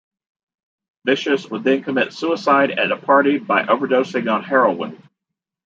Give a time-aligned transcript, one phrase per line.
[1.05, 5.03] Vicious would then commit suicide at a party by overdosing on heroin.